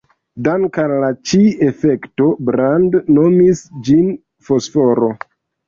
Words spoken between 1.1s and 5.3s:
ĉi-efekto, Brand nomis ĝin fosforo.